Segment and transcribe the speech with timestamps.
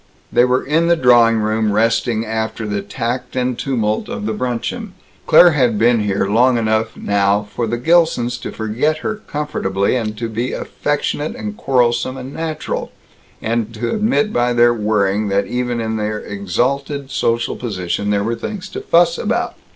[0.33, 4.93] They were in the drawing room, resting after the tact and tumult of the bruncheon.
[5.27, 10.15] Claire had been here long enough now for the Gilsons to forget her comfortably, and
[10.33, 12.91] be affectionate and quarrelsome and natural,
[13.43, 18.33] and to admit by their worrying that even in their exalted social position there were
[18.33, 19.53] things to fuss about.